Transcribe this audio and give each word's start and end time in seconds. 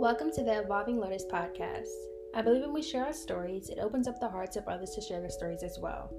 Welcome 0.00 0.32
to 0.32 0.42
the 0.42 0.62
Evolving 0.62 0.96
Lotus 0.96 1.26
podcast. 1.30 1.90
I 2.34 2.40
believe 2.40 2.62
when 2.62 2.72
we 2.72 2.80
share 2.80 3.04
our 3.04 3.12
stories, 3.12 3.68
it 3.68 3.78
opens 3.78 4.08
up 4.08 4.18
the 4.18 4.30
hearts 4.30 4.56
of 4.56 4.66
others 4.66 4.92
to 4.92 5.02
share 5.02 5.20
their 5.20 5.28
stories 5.28 5.62
as 5.62 5.78
well. 5.78 6.10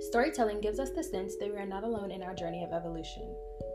Storytelling 0.00 0.60
gives 0.60 0.80
us 0.80 0.90
the 0.90 1.04
sense 1.04 1.36
that 1.36 1.48
we 1.48 1.56
are 1.56 1.64
not 1.64 1.84
alone 1.84 2.10
in 2.10 2.24
our 2.24 2.34
journey 2.34 2.64
of 2.64 2.72
evolution. 2.72 3.32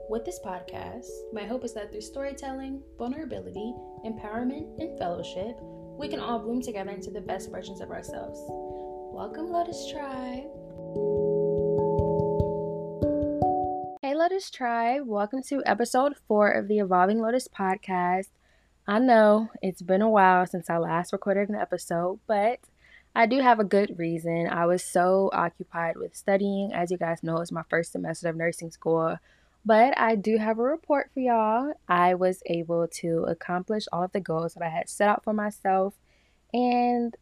With 0.09 0.25
this 0.25 0.41
podcast, 0.45 1.07
my 1.31 1.45
hope 1.45 1.63
is 1.63 1.73
that 1.75 1.91
through 1.93 2.01
storytelling, 2.01 2.83
vulnerability, 2.97 3.73
empowerment, 4.05 4.81
and 4.81 4.99
fellowship, 4.99 5.55
we 5.97 6.09
can 6.09 6.19
all 6.19 6.39
bloom 6.39 6.61
together 6.61 6.91
into 6.91 7.09
the 7.09 7.21
best 7.21 7.49
versions 7.49 7.79
of 7.79 7.89
ourselves. 7.89 8.37
Welcome, 9.15 9.49
Lotus 9.49 9.89
Tribe. 9.89 10.43
Hey, 14.01 14.13
Lotus 14.13 14.51
Tribe. 14.51 15.03
Welcome 15.05 15.41
to 15.43 15.63
episode 15.65 16.15
four 16.27 16.51
of 16.51 16.67
the 16.67 16.79
Evolving 16.79 17.21
Lotus 17.21 17.47
podcast. 17.47 18.27
I 18.87 18.99
know 18.99 19.49
it's 19.61 19.81
been 19.81 20.01
a 20.01 20.09
while 20.09 20.45
since 20.45 20.69
I 20.69 20.77
last 20.77 21.13
recorded 21.13 21.47
an 21.47 21.55
episode, 21.55 22.19
but 22.27 22.59
I 23.15 23.27
do 23.27 23.39
have 23.39 23.59
a 23.59 23.63
good 23.63 23.97
reason. 23.97 24.47
I 24.49 24.65
was 24.65 24.83
so 24.83 25.29
occupied 25.31 25.95
with 25.95 26.15
studying. 26.15 26.73
As 26.73 26.91
you 26.91 26.97
guys 26.97 27.23
know, 27.23 27.37
it's 27.37 27.51
my 27.51 27.63
first 27.69 27.93
semester 27.93 28.27
of 28.27 28.35
nursing 28.35 28.71
school. 28.71 29.17
But 29.65 29.97
I 29.97 30.15
do 30.15 30.37
have 30.37 30.59
a 30.59 30.63
report 30.63 31.11
for 31.13 31.21
y'all. 31.21 31.73
I 31.87 32.15
was 32.15 32.43
able 32.47 32.87
to 32.95 33.23
accomplish 33.29 33.85
all 33.93 34.03
of 34.03 34.11
the 34.11 34.19
goals 34.19 34.55
that 34.55 34.63
I 34.63 34.69
had 34.69 34.89
set 34.89 35.07
out 35.07 35.23
for 35.23 35.31
myself. 35.31 35.93
And 36.53 37.15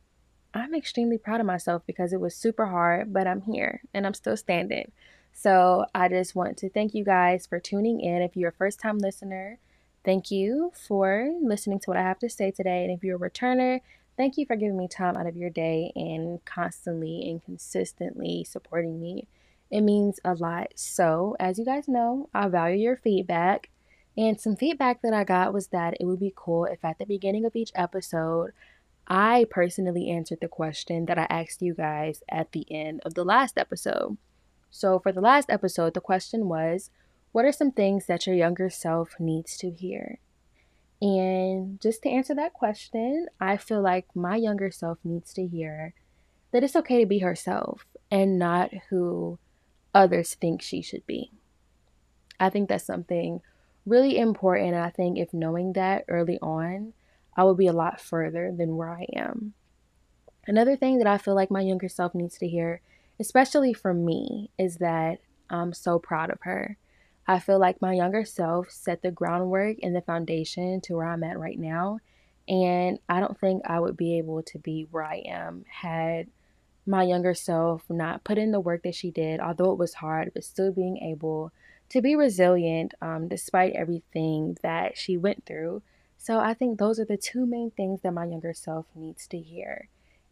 I'm 0.54 0.73
extremely 0.73 1.20
proud 1.20 1.41
of 1.41 1.46
myself 1.46 1.84
because 1.85 2.12
it 2.12 2.20
was 2.20 2.35
super 2.35 2.66
hard, 2.66 3.13
but 3.13 3.27
I'm 3.27 3.41
here 3.41 3.82
and 3.93 4.07
I'm 4.07 4.16
still 4.16 4.35
standing. 4.35 4.91
So 5.34 5.85
I 5.93 6.09
just 6.09 6.35
want 6.35 6.57
to 6.57 6.70
thank 6.70 6.96
you 6.96 7.05
guys 7.05 7.46
for 7.46 7.59
tuning 7.59 8.02
in. 8.02 8.23
If 8.23 8.35
you're 8.35 8.49
a 8.49 8.54
first 8.54 8.80
time 8.80 8.98
listener, 8.98 9.59
Thank 10.04 10.32
you 10.32 10.72
for 10.88 11.32
listening 11.41 11.80
to 11.82 11.90
what 11.90 11.98
I 11.98 12.02
have 12.02 12.20
to 12.20 12.30
say 12.30 12.52
today. 12.52 12.84
And 12.84 12.91
if 12.91 13.04
you're 13.04 13.18
a 13.18 13.30
returner, 13.30 13.82
thank 14.18 14.38
you 14.38 14.46
for 14.46 14.55
giving 14.55 14.77
me 14.77 14.88
time 14.88 15.16
out 15.16 15.27
of 15.27 15.38
your 15.38 15.52
day 15.52 15.91
and 15.96 16.43
constantly 16.43 17.30
and 17.30 17.43
consistently 17.43 18.43
supporting 18.43 18.99
me. 18.99 19.27
It 19.70 19.82
means 19.82 20.20
a 20.26 20.34
lot. 20.34 20.74
So, 20.76 21.35
as 21.40 21.60
you 21.60 21.66
guys 21.66 21.88
know, 21.88 22.30
I 22.34 22.48
value 22.48 22.84
your 22.84 22.98
feedback. 22.98 23.70
And 24.18 24.41
some 24.41 24.58
feedback 24.58 25.02
that 25.04 25.13
I 25.13 25.24
got 25.24 25.54
was 25.54 25.68
that 25.68 25.96
it 25.99 26.05
would 26.05 26.20
be 26.20 26.34
cool 26.36 26.65
if 26.65 26.84
at 26.84 26.98
the 26.98 27.05
beginning 27.05 27.46
of 27.46 27.55
each 27.55 27.71
episode, 27.76 28.52
I 29.08 29.46
personally 29.49 30.10
answered 30.10 30.40
the 30.41 30.48
question 30.48 31.05
that 31.05 31.18
I 31.18 31.27
asked 31.30 31.62
you 31.62 31.74
guys 31.74 32.21
at 32.30 32.52
the 32.52 32.65
end 32.70 33.02
of 33.05 33.13
the 33.13 33.24
last 33.24 33.58
episode. 33.58 34.18
So, 34.70 34.99
for 34.99 35.12
the 35.12 35.21
last 35.21 35.49
episode, 35.49 35.93
the 35.93 36.02
question 36.02 36.49
was 36.49 36.90
what 37.32 37.46
are 37.46 37.51
some 37.51 37.71
things 37.71 38.05
that 38.07 38.27
your 38.27 38.35
younger 38.35 38.70
self 38.70 39.20
needs 39.20 39.57
to 39.57 39.70
hear? 39.70 40.20
And 41.01 41.82
just 41.82 42.04
to 42.04 42.10
answer 42.10 42.35
that 42.35 42.54
question, 42.54 43.27
I 43.40 43.57
feel 43.57 43.82
like 43.82 44.05
my 44.15 44.35
younger 44.35 44.70
self 44.70 44.99
needs 45.04 45.34
to 45.34 45.48
hear 45.48 45.93
that 46.52 46.63
it's 46.63 46.76
okay 46.76 46.99
to 46.99 47.07
be 47.07 47.20
herself 47.20 47.85
and 48.12 48.37
not 48.37 48.71
who 48.90 49.40
others 49.93 50.35
think 50.35 50.62
she 50.62 50.82
should 50.82 51.05
be. 51.07 51.32
I 52.40 52.49
think 52.49 52.70
that's 52.70 52.85
something 52.85 53.41
really 53.85 54.18
important. 54.18 54.76
And 54.76 54.84
I 54.84 54.90
think 54.90 55.18
if 55.18 55.34
knowing 55.34 55.74
that 55.74 56.05
early 56.07 56.37
on, 56.40 56.93
I 57.35 57.46
would 57.46 57.57
be 57.57 57.68
a 57.68 57.74
lot 57.74 58.02
further 58.02 58.54
than 58.55 58.76
where 58.76 58.90
I 58.90 59.05
am. 59.15 59.54
Another 60.48 60.76
thing 60.76 60.98
that 60.98 61.07
I 61.07 61.18
feel 61.18 61.35
like 61.35 61.52
my 61.52 61.62
younger 61.62 61.87
self 61.87 62.13
needs 62.13 62.37
to 62.40 62.48
hear, 62.48 62.82
especially 63.20 63.74
from 63.74 64.06
me, 64.06 64.50
is 64.57 64.78
that 64.78 65.19
I'm 65.50 65.74
so 65.74 66.00
proud 66.00 66.29
of 66.29 66.40
her. 66.41 66.78
I 67.31 67.40
feel 67.40 67.59
like 67.59 67.81
my 67.81 67.94
younger 67.94 68.25
self 68.25 68.69
set 68.69 69.01
the 69.01 69.12
groundwork 69.12 69.78
and 69.81 69.96
the 69.96 70.01
foundation 70.01 70.81
to 70.81 70.96
where 70.96 71.07
I'm 71.07 71.24
at 71.24 71.40
right 71.40 71.57
now. 71.57 72.00
And 72.50 73.00
I 73.07 73.22
don't 73.22 73.40
think 73.40 73.62
I 73.66 73.79
would 73.79 73.96
be 73.96 74.18
able 74.18 74.44
to 74.44 74.59
be 74.59 74.85
where 74.91 75.06
I 75.06 75.24
am 75.25 75.63
had 75.69 76.28
my 76.85 77.03
younger 77.03 77.34
self 77.34 77.84
not 77.90 78.25
put 78.25 78.38
in 78.38 78.52
the 78.52 78.59
work 78.59 78.84
that 78.84 78.96
she 78.96 79.12
did, 79.12 79.40
although 79.40 79.72
it 79.72 79.78
was 79.78 79.94
hard, 79.94 80.31
but 80.34 80.44
still 80.44 80.74
being 80.74 80.97
able 80.97 81.53
to 81.88 82.02
be 82.02 82.18
resilient 82.18 82.94
um, 83.02 83.30
despite 83.30 83.74
everything 83.74 84.58
that 84.62 84.98
she 84.98 85.16
went 85.16 85.46
through. 85.46 85.81
So 86.18 86.38
I 86.38 86.53
think 86.53 86.80
those 86.80 87.00
are 87.00 87.06
the 87.06 87.16
two 87.16 87.46
main 87.46 87.72
things 87.72 88.02
that 88.02 88.12
my 88.12 88.25
younger 88.25 88.53
self 88.53 88.88
needs 88.94 89.25
to 89.28 89.40
hear. 89.40 89.88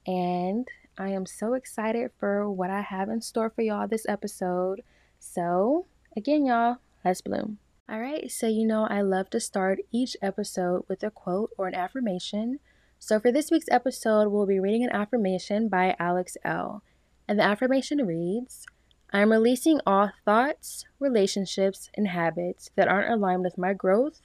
And 0.06 0.68
I 0.98 1.10
am 1.10 1.26
so 1.26 1.54
excited 1.54 2.12
for 2.20 2.52
what 2.52 2.70
I 2.70 2.82
have 2.82 3.08
in 3.08 3.22
store 3.22 3.50
for 3.50 3.62
y'all 3.62 3.88
this 3.88 4.06
episode. 4.10 4.82
So, 5.18 5.86
again, 6.18 6.46
y'all, 6.46 6.78
Let's 7.04 7.22
bloom. 7.22 7.60
All 7.90 8.00
right, 8.00 8.30
so 8.30 8.48
you 8.48 8.68
know 8.68 8.86
I 8.86 9.02
love 9.02 9.30
to 9.32 9.40
start 9.40 9.80
each 9.92 10.16
episode 10.22 10.84
with 10.88 11.02
a 11.02 11.10
quote 11.10 11.52
or 11.58 11.68
an 11.68 11.76
affirmation. 11.76 12.60
So 13.00 13.20
for 13.20 13.32
this 13.32 13.50
week's 13.50 13.70
episode, 13.72 14.30
we'll 14.30 14.46
be 14.46 14.60
reading 14.60 14.84
an 14.84 14.92
affirmation 14.92 15.70
by 15.70 15.96
Alex 15.98 16.38
Elle. 16.44 16.84
And 17.28 17.40
the 17.40 17.44
affirmation 17.44 18.06
reads 18.06 18.66
I 19.12 19.22
am 19.22 19.32
releasing 19.32 19.80
all 19.88 20.12
thoughts, 20.24 20.86
relationships, 21.00 21.90
and 21.96 22.10
habits 22.10 22.70
that 22.76 22.88
aren't 22.88 23.12
aligned 23.12 23.44
with 23.44 23.58
my 23.58 23.74
growth, 23.74 24.22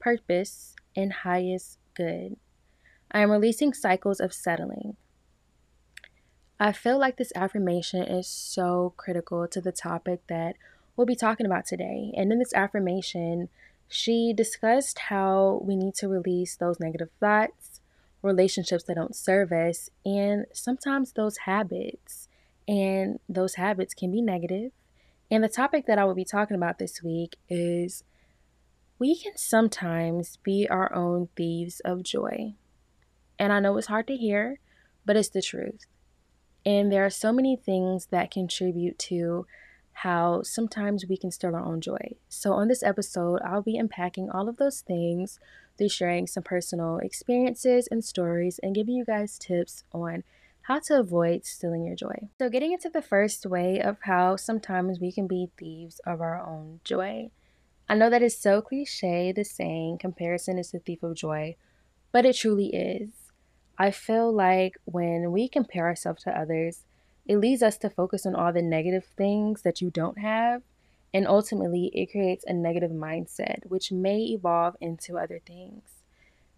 purpose, 0.00 0.74
and 0.96 1.12
highest 1.12 1.78
good. 1.94 2.36
I 3.12 3.20
am 3.20 3.30
releasing 3.30 3.72
cycles 3.72 4.18
of 4.18 4.32
settling. 4.32 4.96
I 6.58 6.72
feel 6.72 6.98
like 6.98 7.16
this 7.16 7.32
affirmation 7.36 8.02
is 8.02 8.26
so 8.26 8.94
critical 8.96 9.46
to 9.46 9.60
the 9.60 9.72
topic 9.72 10.22
that 10.28 10.56
we'll 10.96 11.06
be 11.06 11.16
talking 11.16 11.46
about 11.46 11.66
today. 11.66 12.12
And 12.16 12.32
in 12.32 12.38
this 12.38 12.54
affirmation, 12.54 13.48
she 13.88 14.32
discussed 14.32 14.98
how 14.98 15.60
we 15.64 15.76
need 15.76 15.94
to 15.96 16.08
release 16.08 16.56
those 16.56 16.80
negative 16.80 17.10
thoughts, 17.20 17.80
relationships 18.22 18.84
that 18.84 18.96
don't 18.96 19.14
serve 19.14 19.52
us, 19.52 19.90
and 20.04 20.46
sometimes 20.52 21.12
those 21.12 21.38
habits. 21.38 22.28
And 22.66 23.18
those 23.28 23.56
habits 23.56 23.92
can 23.92 24.10
be 24.10 24.22
negative. 24.22 24.72
And 25.30 25.44
the 25.44 25.48
topic 25.48 25.86
that 25.86 25.98
I 25.98 26.04
will 26.04 26.14
be 26.14 26.24
talking 26.24 26.56
about 26.56 26.78
this 26.78 27.02
week 27.02 27.36
is 27.48 28.04
we 28.98 29.16
can 29.16 29.36
sometimes 29.36 30.38
be 30.42 30.66
our 30.68 30.94
own 30.94 31.28
thieves 31.36 31.80
of 31.80 32.02
joy. 32.02 32.54
And 33.38 33.52
I 33.52 33.60
know 33.60 33.76
it's 33.76 33.88
hard 33.88 34.06
to 34.06 34.16
hear, 34.16 34.60
but 35.04 35.16
it's 35.16 35.28
the 35.28 35.42
truth. 35.42 35.86
And 36.64 36.90
there 36.90 37.04
are 37.04 37.10
so 37.10 37.32
many 37.32 37.56
things 37.56 38.06
that 38.06 38.30
contribute 38.30 38.98
to 39.00 39.46
how 39.94 40.42
sometimes 40.42 41.06
we 41.08 41.16
can 41.16 41.30
steal 41.30 41.54
our 41.54 41.64
own 41.64 41.80
joy. 41.80 42.16
So, 42.28 42.52
on 42.52 42.68
this 42.68 42.82
episode, 42.82 43.40
I'll 43.44 43.62
be 43.62 43.78
unpacking 43.78 44.28
all 44.28 44.48
of 44.48 44.56
those 44.56 44.80
things 44.80 45.38
through 45.78 45.88
sharing 45.88 46.26
some 46.26 46.42
personal 46.42 46.98
experiences 46.98 47.88
and 47.90 48.04
stories 48.04 48.60
and 48.62 48.74
giving 48.74 48.94
you 48.94 49.04
guys 49.04 49.38
tips 49.38 49.84
on 49.92 50.24
how 50.62 50.80
to 50.80 50.98
avoid 50.98 51.44
stealing 51.44 51.84
your 51.84 51.94
joy. 51.94 52.28
So, 52.38 52.48
getting 52.48 52.72
into 52.72 52.90
the 52.90 53.02
first 53.02 53.46
way 53.46 53.80
of 53.80 53.98
how 54.02 54.36
sometimes 54.36 54.98
we 55.00 55.12
can 55.12 55.26
be 55.26 55.50
thieves 55.56 56.00
of 56.06 56.20
our 56.20 56.44
own 56.44 56.80
joy. 56.84 57.30
I 57.88 57.94
know 57.94 58.10
that 58.10 58.22
is 58.22 58.36
so 58.36 58.62
cliche, 58.62 59.32
the 59.32 59.44
saying, 59.44 59.98
comparison 59.98 60.58
is 60.58 60.70
the 60.70 60.80
thief 60.80 61.02
of 61.02 61.14
joy, 61.14 61.56
but 62.12 62.26
it 62.26 62.36
truly 62.36 62.74
is. 62.74 63.10
I 63.78 63.90
feel 63.90 64.32
like 64.32 64.76
when 64.84 65.32
we 65.32 65.48
compare 65.48 65.86
ourselves 65.86 66.22
to 66.24 66.38
others, 66.38 66.84
it 67.26 67.38
leads 67.38 67.62
us 67.62 67.78
to 67.78 67.90
focus 67.90 68.26
on 68.26 68.34
all 68.34 68.52
the 68.52 68.62
negative 68.62 69.04
things 69.16 69.62
that 69.62 69.80
you 69.80 69.90
don't 69.90 70.18
have. 70.18 70.62
And 71.12 71.26
ultimately, 71.28 71.90
it 71.94 72.10
creates 72.10 72.44
a 72.46 72.52
negative 72.52 72.90
mindset, 72.90 73.66
which 73.66 73.92
may 73.92 74.18
evolve 74.18 74.76
into 74.80 75.16
other 75.16 75.40
things. 75.46 75.82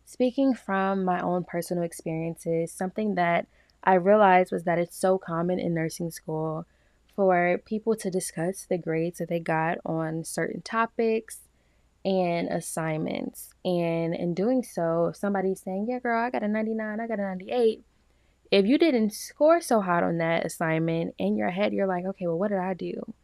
Speaking 0.05 0.55
from 0.55 1.05
my 1.05 1.21
own 1.21 1.45
personal 1.45 1.83
experiences, 1.83 2.73
something 2.73 3.17
that 3.17 3.47
I 3.85 3.95
realized 3.95 4.53
was 4.53 4.65
that 4.65 4.79
it's 4.79 4.97
so 4.97 5.19
common 5.19 5.59
in 5.59 5.75
nursing 5.75 6.11
school 6.11 6.67
for 7.15 7.61
people 7.65 7.97
to 7.97 8.11
discuss 8.11 8.67
the 8.69 8.79
grades 8.79 9.19
that 9.19 9.29
they 9.29 9.41
got 9.41 9.79
on 9.85 10.25
certain 10.25 10.63
topics 10.63 11.41
and 12.05 12.49
assignments. 12.49 13.51
And 13.65 14.15
in 14.15 14.33
doing 14.33 14.63
so, 14.63 15.07
if 15.07 15.17
somebody's 15.17 15.61
saying, 15.61 15.87
Yeah, 15.89 15.99
girl, 15.99 16.23
I 16.23 16.31
got 16.31 16.43
a 16.43 16.49
99, 16.49 17.01
I 17.01 17.07
got 17.07 17.19
a 17.19 17.23
98, 17.23 17.83
if 18.51 18.67
you 18.67 18.79
didn't 18.79 19.13
score 19.13 19.61
so 19.61 19.81
hot 19.81 20.03
on 20.03 20.19
that 20.19 20.47
assignment 20.47 21.15
in 21.19 21.37
your 21.37 21.51
head, 21.51 21.73
you're 21.73 21.87
like, 21.87 22.05
okay, 22.05 22.27
well, 22.27 22.39
what 22.39 22.49
did 22.49 22.59
I 22.59 22.75
do? 22.75 23.15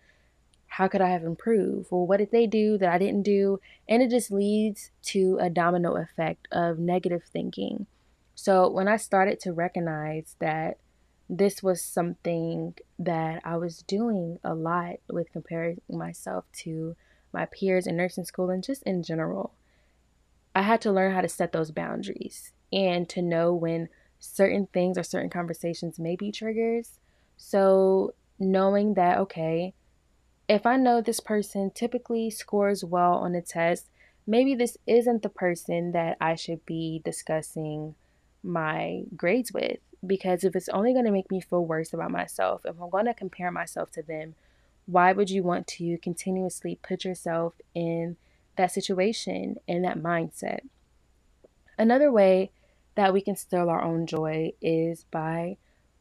How 0.66 0.88
could 0.88 1.00
I 1.00 1.10
have 1.10 1.24
improved? 1.24 1.88
Well, 1.90 2.06
what 2.06 2.16
did 2.16 2.30
they 2.30 2.46
do 2.46 2.78
that 2.78 2.92
I 2.92 2.98
didn't 2.98 3.22
do? 3.22 3.60
And 3.88 4.02
it 4.02 4.10
just 4.10 4.30
leads 4.30 4.90
to 5.04 5.38
a 5.40 5.50
domino 5.50 5.96
effect 5.96 6.48
of 6.50 6.78
negative 6.78 7.22
thinking. 7.24 7.86
So 8.34 8.68
when 8.68 8.88
I 8.88 8.96
started 8.96 9.38
to 9.40 9.52
recognize 9.52 10.36
that 10.40 10.78
this 11.28 11.62
was 11.62 11.82
something 11.82 12.74
that 12.98 13.42
I 13.44 13.56
was 13.56 13.82
doing 13.82 14.38
a 14.42 14.54
lot 14.54 14.96
with 15.10 15.32
comparing 15.32 15.80
myself 15.88 16.44
to 16.60 16.96
my 17.32 17.46
peers 17.46 17.86
in 17.86 17.96
nursing 17.96 18.24
school 18.24 18.50
and 18.50 18.62
just 18.62 18.82
in 18.82 19.02
general, 19.02 19.52
I 20.54 20.62
had 20.62 20.80
to 20.82 20.92
learn 20.92 21.14
how 21.14 21.20
to 21.20 21.28
set 21.28 21.52
those 21.52 21.70
boundaries 21.70 22.52
and 22.72 23.08
to 23.10 23.22
know 23.22 23.54
when 23.54 23.88
certain 24.22 24.68
things 24.72 24.96
or 24.96 25.02
certain 25.02 25.28
conversations 25.28 25.98
may 25.98 26.14
be 26.14 26.30
triggers. 26.30 26.98
So, 27.36 28.14
knowing 28.38 28.94
that, 28.94 29.18
okay, 29.18 29.74
if 30.48 30.64
I 30.64 30.76
know 30.76 31.00
this 31.00 31.20
person 31.20 31.70
typically 31.74 32.30
scores 32.30 32.84
well 32.84 33.14
on 33.14 33.34
a 33.34 33.42
test, 33.42 33.88
maybe 34.26 34.54
this 34.54 34.78
isn't 34.86 35.22
the 35.22 35.28
person 35.28 35.92
that 35.92 36.16
I 36.20 36.36
should 36.36 36.64
be 36.64 37.02
discussing 37.04 37.96
my 38.42 39.02
grades 39.16 39.52
with. 39.52 39.78
Because 40.04 40.44
if 40.44 40.54
it's 40.56 40.68
only 40.68 40.92
going 40.92 41.04
to 41.04 41.12
make 41.12 41.30
me 41.30 41.40
feel 41.40 41.64
worse 41.64 41.92
about 41.92 42.10
myself, 42.10 42.62
if 42.64 42.80
I'm 42.80 42.90
going 42.90 43.06
to 43.06 43.14
compare 43.14 43.50
myself 43.50 43.90
to 43.92 44.02
them, 44.02 44.34
why 44.86 45.12
would 45.12 45.30
you 45.30 45.42
want 45.42 45.66
to 45.68 45.98
continuously 45.98 46.78
put 46.82 47.04
yourself 47.04 47.54
in 47.74 48.16
that 48.56 48.72
situation 48.72 49.56
and 49.68 49.84
that 49.84 49.98
mindset? 49.98 50.60
Another 51.78 52.10
way 52.10 52.50
that 52.94 53.12
we 53.12 53.20
can 53.20 53.36
steal 53.36 53.68
our 53.68 53.82
own 53.82 54.06
joy 54.06 54.52
is 54.60 55.04
by 55.10 55.56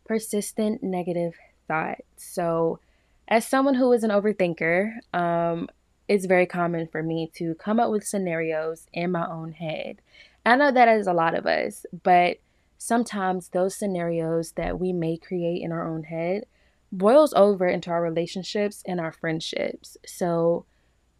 persistent 0.06 0.84
negative 0.84 1.36
thoughts. 1.68 2.04
So, 2.18 2.80
as 3.28 3.48
someone 3.48 3.76
who 3.76 3.92
is 3.94 4.04
an 4.04 4.12
overthinker, 4.12 4.92
um, 5.14 5.70
it's 6.08 6.26
very 6.26 6.46
common 6.46 6.88
for 6.88 7.02
me 7.02 7.32
to 7.36 7.56
come 7.56 7.80
up 7.80 7.92
with 7.92 8.06
scenarios 8.06 8.88
in 8.92 9.12
my 9.12 9.26
own 9.26 9.54
head. 9.54 10.02
I 10.46 10.58
know 10.58 10.72
that 10.72 10.90
is 10.90 11.08
a 11.08 11.14
lot 11.14 11.36
of 11.36 11.46
us, 11.46 11.86
but 12.04 12.38
sometimes 12.78 13.50
those 13.50 13.76
scenarios 13.76 14.54
that 14.54 14.80
we 14.80 14.92
may 14.92 15.16
create 15.16 15.62
in 15.62 15.72
our 15.72 15.88
own 15.88 16.04
head 16.04 16.46
boils 16.92 17.34
over 17.36 17.68
into 17.68 17.90
our 17.90 18.02
relationships 18.02 18.84
and 18.86 19.00
our 19.00 19.12
friendships. 19.12 19.98
So 20.06 20.66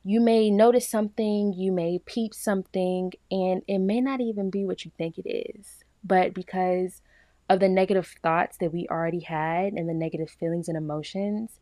you 0.04 0.20
may 0.20 0.50
notice 0.50 0.88
something, 0.88 1.54
you 1.54 1.72
may 1.72 2.00
peep 2.00 2.34
something, 2.34 3.14
and 3.30 3.62
it 3.68 3.80
may 3.80 4.02
not 4.02 4.20
even 4.20 4.50
be 4.50 4.66
what 4.66 4.84
you 4.84 4.92
think 4.98 5.18
it 5.18 5.30
is. 5.30 5.84
But 6.04 6.34
because 6.34 7.02
of 7.48 7.60
the 7.60 7.70
negative 7.70 8.16
thoughts 8.24 8.58
that 8.58 8.74
we 8.74 8.88
already 8.90 9.20
had 9.20 9.74
and 9.74 9.88
the 9.88 9.94
negative 9.94 10.30
feelings 10.30 10.68
and 10.68 10.78
emotions, 10.78 11.60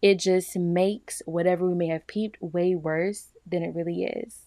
it 0.00 0.18
just 0.18 0.56
makes 0.56 1.22
whatever 1.26 1.66
we 1.66 1.74
may 1.74 1.88
have 1.88 2.06
peeped 2.06 2.40
way 2.40 2.74
worse 2.74 3.28
than 3.46 3.62
it 3.62 3.74
really 3.74 4.04
is. 4.04 4.46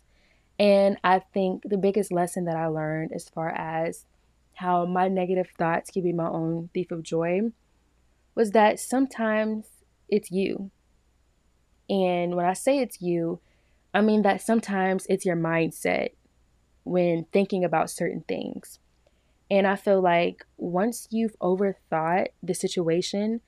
And 0.57 0.97
I 1.03 1.19
think 1.19 1.63
the 1.65 1.77
biggest 1.77 2.11
lesson 2.11 2.45
that 2.45 2.55
I 2.55 2.67
learned 2.67 3.11
as 3.13 3.27
far 3.27 3.49
as 3.49 4.05
how 4.53 4.85
my 4.85 5.07
negative 5.09 5.49
thoughts 5.57 5.91
can 5.91 6.03
be 6.03 6.13
my 6.13 6.29
own 6.29 6.69
thief 6.73 6.91
of 6.91 7.03
joy 7.03 7.41
was 8.35 8.51
that 8.51 8.79
sometimes 8.79 9.65
it's 10.07 10.31
you. 10.31 10.71
And 11.89 12.35
when 12.35 12.45
I 12.45 12.53
say 12.53 12.79
it's 12.79 13.01
you, 13.01 13.39
I 13.93 14.01
mean 14.01 14.23
that 14.23 14.41
sometimes 14.41 15.05
it's 15.09 15.25
your 15.25 15.35
mindset 15.35 16.09
when 16.83 17.25
thinking 17.31 17.63
about 17.63 17.89
certain 17.89 18.23
things. 18.27 18.79
And 19.49 19.67
I 19.67 19.75
feel 19.75 20.01
like 20.01 20.45
once 20.57 21.07
you've 21.11 21.37
overthought 21.39 22.27
the 22.41 22.53
situation, 22.53 23.41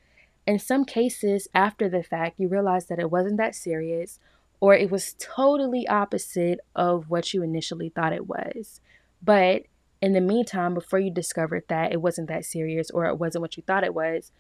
in 0.46 0.60
some 0.60 0.86
cases 0.86 1.48
after 1.54 1.90
the 1.90 2.04
fact, 2.04 2.40
you 2.40 2.48
realize 2.48 2.86
that 2.86 3.00
it 3.00 3.12
wasn't 3.12 3.38
that 3.38 3.56
serious 3.56 4.20
or 4.60 4.74
it 4.74 4.90
was 4.90 5.16
totally 5.20 5.88
opposite 5.88 6.60
of 6.76 7.10
what 7.10 7.34
you 7.34 7.44
initially 7.44 7.90
thought 7.90 8.14
it 8.14 8.28
was. 8.28 8.80
But 9.22 9.64
in 10.02 10.14
the 10.14 10.22
meantime, 10.22 10.74
before 10.74 11.00
you 11.00 11.12
discovered 11.12 11.64
that 11.68 11.92
it 11.92 12.02
wasn't 12.02 12.28
that 12.30 12.46
serious 12.46 12.92
or 12.92 13.06
it 13.06 13.18
wasn't 13.18 13.42
what 13.42 13.58
you 13.58 13.64
thought 13.64 13.84
it 13.84 13.94
was, 13.94 14.32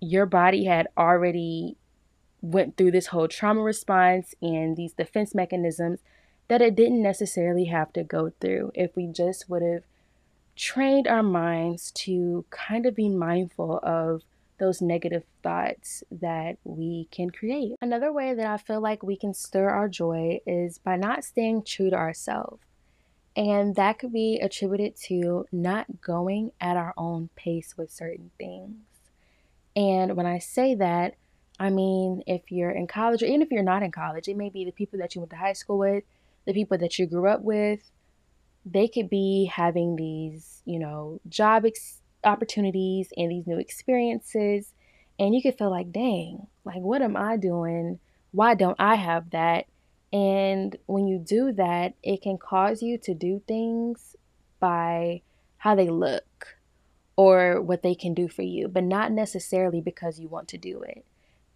your 0.00 0.26
body 0.26 0.64
had 0.64 0.88
already 0.96 1.76
went 2.40 2.76
through 2.76 2.92
this 2.92 3.08
whole 3.08 3.28
trauma 3.28 3.60
response 3.60 4.34
and 4.40 4.76
these 4.76 4.92
defense 4.92 5.34
mechanisms 5.34 6.00
that 6.48 6.62
it 6.62 6.74
didn't 6.74 7.02
necessarily 7.02 7.66
have 7.66 7.92
to 7.92 8.02
go 8.02 8.32
through 8.40 8.72
if 8.74 8.94
we 8.96 9.06
just 9.06 9.48
would 9.48 9.62
have 9.62 9.82
trained 10.56 11.06
our 11.06 11.22
minds 11.22 11.92
to 11.92 12.44
kind 12.50 12.86
of 12.86 12.94
be 12.94 13.08
mindful 13.08 13.78
of 13.82 14.22
those 14.58 14.82
negative 14.82 15.22
thoughts 15.42 16.02
that 16.10 16.58
we 16.64 17.06
can 17.12 17.30
create. 17.30 17.76
Another 17.80 18.12
way 18.12 18.34
that 18.34 18.46
I 18.46 18.56
feel 18.56 18.80
like 18.80 19.02
we 19.02 19.16
can 19.16 19.34
stir 19.34 19.68
our 19.68 19.88
joy 19.88 20.40
is 20.46 20.78
by 20.78 20.96
not 20.96 21.22
staying 21.22 21.62
true 21.62 21.90
to 21.90 21.96
ourselves. 21.96 22.62
And 23.36 23.76
that 23.76 24.00
could 24.00 24.12
be 24.12 24.40
attributed 24.42 24.96
to 25.04 25.46
not 25.52 26.00
going 26.00 26.50
at 26.60 26.76
our 26.76 26.92
own 26.96 27.28
pace 27.36 27.76
with 27.76 27.92
certain 27.92 28.32
things. 28.36 28.74
And 29.76 30.16
when 30.16 30.26
I 30.26 30.40
say 30.40 30.74
that, 30.74 31.14
I 31.58 31.70
mean 31.70 32.22
if 32.26 32.50
you're 32.50 32.70
in 32.70 32.86
college 32.86 33.22
or 33.22 33.26
even 33.26 33.42
if 33.42 33.50
you're 33.50 33.62
not 33.62 33.82
in 33.82 33.90
college, 33.90 34.28
it 34.28 34.36
may 34.36 34.48
be 34.48 34.64
the 34.64 34.72
people 34.72 34.98
that 34.98 35.14
you 35.14 35.20
went 35.20 35.30
to 35.30 35.36
high 35.36 35.52
school 35.52 35.78
with, 35.78 36.04
the 36.46 36.52
people 36.52 36.78
that 36.78 36.98
you 36.98 37.06
grew 37.06 37.28
up 37.28 37.42
with. 37.42 37.80
They 38.64 38.88
could 38.88 39.08
be 39.08 39.50
having 39.52 39.96
these, 39.96 40.62
you 40.64 40.78
know, 40.78 41.20
job 41.28 41.64
ex- 41.64 42.00
opportunities 42.24 43.12
and 43.16 43.30
these 43.30 43.46
new 43.46 43.58
experiences. 43.58 44.74
And 45.18 45.34
you 45.34 45.42
could 45.42 45.58
feel 45.58 45.70
like, 45.70 45.90
dang, 45.90 46.46
like, 46.64 46.80
what 46.80 47.02
am 47.02 47.16
I 47.16 47.36
doing? 47.36 47.98
Why 48.30 48.54
don't 48.54 48.76
I 48.78 48.94
have 48.96 49.30
that? 49.30 49.66
And 50.12 50.76
when 50.86 51.06
you 51.06 51.18
do 51.18 51.52
that, 51.52 51.94
it 52.02 52.22
can 52.22 52.38
cause 52.38 52.82
you 52.82 52.98
to 52.98 53.14
do 53.14 53.42
things 53.46 54.16
by 54.60 55.22
how 55.58 55.74
they 55.74 55.88
look 55.88 56.56
or 57.16 57.60
what 57.60 57.82
they 57.82 57.94
can 57.94 58.14
do 58.14 58.28
for 58.28 58.42
you, 58.42 58.68
but 58.68 58.84
not 58.84 59.12
necessarily 59.12 59.80
because 59.80 60.20
you 60.20 60.28
want 60.28 60.48
to 60.48 60.58
do 60.58 60.82
it. 60.82 61.04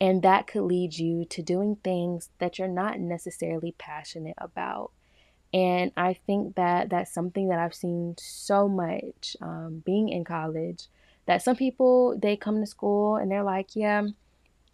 And 0.03 0.23
that 0.23 0.49
could 0.49 0.63
lead 0.63 0.99
you 0.99 1.25
to 1.27 1.43
doing 1.43 1.77
things 1.77 2.31
that 2.41 2.59
you're 2.59 2.67
not 2.67 2.99
necessarily 2.99 3.77
passionate 3.79 4.35
about. 4.37 4.91
And 5.55 5.93
I 5.97 6.15
think 6.15 6.57
that 6.57 6.91
that's 6.91 7.15
something 7.15 7.51
that 7.51 7.61
I've 7.61 7.73
seen 7.73 8.17
so 8.19 8.67
much 8.67 9.37
um, 9.41 9.85
being 9.87 10.09
in 10.09 10.25
college. 10.25 10.89
That 11.27 11.41
some 11.41 11.55
people, 11.55 12.19
they 12.21 12.37
come 12.37 12.59
to 12.59 12.67
school 12.67 13.15
and 13.15 13.31
they're 13.31 13.45
like, 13.45 13.77
yeah, 13.77 14.03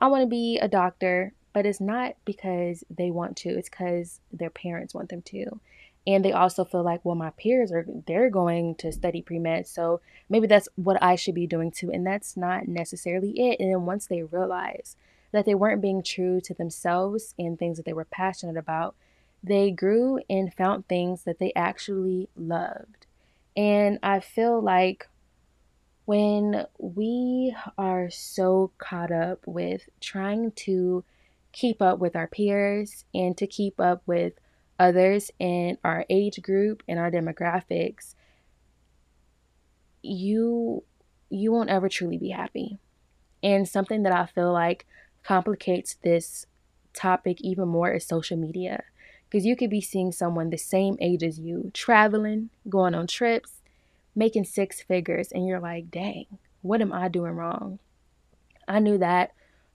I 0.01 0.07
want 0.07 0.23
to 0.23 0.29
be 0.29 0.59
a 0.63 0.67
doctor, 0.67 1.35
but 1.53 1.67
it's 1.67 1.79
not 1.79 2.15
because 2.25 2.83
they 2.89 3.11
want 3.11 3.37
to, 3.39 3.51
it's 3.51 3.69
because 3.69 4.21
their 4.33 4.49
parents 4.49 4.95
want 4.95 5.11
them 5.11 5.21
to 5.27 5.61
and 6.07 6.25
they 6.25 6.33
also 6.33 6.65
feel 6.65 6.83
like 6.83 7.05
well 7.05 7.15
my 7.15 7.29
peers 7.31 7.71
are 7.71 7.85
they're 8.07 8.31
going 8.31 8.75
to 8.77 8.91
study 8.91 9.21
pre-med 9.21 9.67
so 9.67 10.01
maybe 10.31 10.47
that's 10.47 10.69
what 10.77 10.97
i 11.03 11.15
should 11.17 11.35
be 11.35 11.47
doing 11.47 11.71
too 11.71 11.91
and 11.91 12.07
that's 12.07 12.37
not 12.37 12.67
necessarily 12.67 13.31
it 13.33 13.61
and 13.61 13.71
then 13.71 13.85
once 13.85 14.07
they 14.07 14.23
realize 14.23 14.97
that 15.33 15.45
they 15.45 15.55
weren't 15.55 15.83
being 15.83 16.03
true 16.03 16.41
to 16.41 16.55
themselves 16.55 17.35
and 17.39 17.59
things 17.59 17.77
that 17.77 17.85
they 17.87 17.93
were 17.93 18.05
passionate 18.05 18.57
about 18.57 18.95
they 19.43 19.71
grew 19.71 20.19
and 20.29 20.53
found 20.55 20.87
things 20.89 21.25
that 21.25 21.39
they 21.39 21.53
actually 21.55 22.29
loved 22.37 23.07
and 23.57 23.99
i 24.03 24.19
feel 24.19 24.61
like 24.61 25.09
when 26.09 26.65
we 26.79 27.55
are 27.77 28.09
so 28.09 28.71
caught 28.79 29.13
up 29.13 29.47
with 29.47 29.91
trying 30.01 30.51
to 30.53 31.05
keep 31.53 31.83
up 31.83 31.99
with 31.99 32.17
our 32.17 32.27
peers 32.27 33.05
and 33.13 33.37
to 33.37 33.47
keep 33.47 33.79
up 33.79 34.03
with 34.07 34.33
others 34.79 35.31
in 35.39 35.77
our 35.85 36.07
age 36.09 36.41
group 36.41 36.83
and 36.89 36.99
our 36.99 37.11
demographics, 37.11 38.15
you 40.03 40.83
you 41.31 41.53
won't 41.53 41.69
ever 41.69 41.91
truly 41.91 42.17
be 42.17 42.31
happy. 42.31 42.79
And 43.43 43.69
something 43.69 44.03
that 44.05 44.13
I 44.13 44.25
feel 44.25 44.53
like 44.53 44.87
complicates 45.29 45.97
this 46.03 46.47
topic 46.95 47.39
even 47.43 47.69
more 47.69 47.93
is 47.93 48.07
social 48.07 48.39
media. 48.39 48.83
Because 49.29 49.45
you 49.45 49.57
could 49.57 49.69
be 49.69 49.83
seeing 49.83 50.11
someone 50.11 50.49
the 50.49 50.57
same 50.57 50.97
age 51.01 51.23
as 51.23 51.39
you, 51.39 51.71
traveling, 51.75 52.49
going 52.67 52.95
on 52.95 53.07
trips, 53.07 53.61
making 54.17 54.45
six 54.45 54.81
figures, 54.81 55.31
and 55.31 55.47
you're 55.47 55.61
like, 55.61 55.91
dang, 55.91 56.25
what 56.63 56.81
am 56.81 56.95
I 56.95 57.09
doing 57.09 57.33
wrong? 57.33 57.79
I 58.67 58.79
knew 58.79 58.97
that 58.97 59.33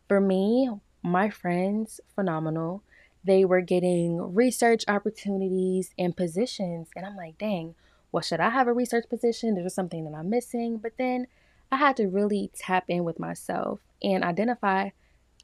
for 0.07 0.19
me, 0.19 0.71
my 1.03 1.29
friends, 1.29 2.01
phenomenal 2.15 2.81
they 3.23 3.45
were 3.45 3.61
getting 3.61 4.33
research 4.33 4.83
opportunities 4.87 5.91
and 5.97 6.17
positions. 6.17 6.89
And 6.95 7.05
I'm 7.05 7.15
like, 7.15 7.37
dang, 7.37 7.75
well, 8.11 8.21
should 8.21 8.41
I 8.41 8.49
have 8.49 8.67
a 8.67 8.73
research 8.73 9.05
position? 9.09 9.55
There's 9.55 9.73
something 9.73 10.03
that 10.05 10.17
I'm 10.17 10.29
missing. 10.29 10.77
But 10.77 10.93
then 10.97 11.27
I 11.71 11.77
had 11.77 11.95
to 11.97 12.07
really 12.07 12.51
tap 12.53 12.85
in 12.89 13.03
with 13.03 13.19
myself 13.19 13.79
and 14.01 14.23
identify 14.23 14.89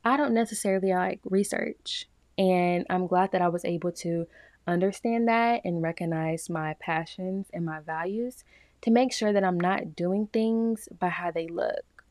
I 0.04 0.18
don't 0.18 0.34
necessarily 0.34 0.94
like 0.94 1.20
research. 1.26 2.08
And 2.38 2.86
I'm 2.90 3.08
glad 3.08 3.32
that 3.34 3.42
I 3.42 3.50
was 3.50 3.66
able 3.66 3.92
to 3.94 4.28
understand 4.66 5.28
that 5.28 5.62
and 5.66 5.82
recognize 5.82 6.50
my 6.50 6.76
passions 6.80 7.48
and 7.54 7.66
my 7.66 7.80
values 7.82 8.44
to 8.82 8.92
make 8.92 9.12
sure 9.12 9.34
that 9.34 9.44
I'm 9.44 9.60
not 9.60 9.96
doing 9.96 10.28
things 10.28 10.88
by 10.98 11.10
how 11.10 11.32
they 11.32 11.48
look 11.48 12.06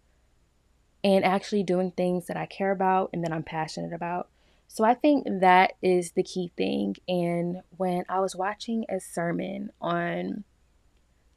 and 1.02 1.24
actually 1.24 1.62
doing 1.62 1.92
things 1.92 2.26
that 2.26 2.36
I 2.36 2.46
care 2.46 2.72
about 2.72 3.10
and 3.12 3.24
that 3.24 3.32
I'm 3.32 3.42
passionate 3.42 3.92
about. 3.92 4.28
So 4.66 4.84
I 4.84 4.94
think 4.94 5.26
that 5.40 5.72
is 5.80 6.12
the 6.12 6.22
key 6.22 6.52
thing. 6.56 6.96
And 7.08 7.62
when 7.76 8.04
I 8.08 8.20
was 8.20 8.36
watching 8.36 8.84
a 8.88 9.00
sermon 9.00 9.70
on, 9.80 10.44